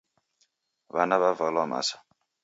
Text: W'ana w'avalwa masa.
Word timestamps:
W'ana 0.93 1.15
w'avalwa 1.21 1.63
masa. 1.71 1.95